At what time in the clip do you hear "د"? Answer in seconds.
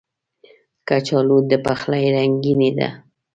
1.49-1.51